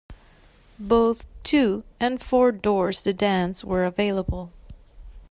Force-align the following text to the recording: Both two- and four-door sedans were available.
Both 0.79 1.27
two- 1.43 1.83
and 1.99 2.19
four-door 2.19 2.91
sedans 2.91 3.63
were 3.63 3.85
available. 3.85 4.51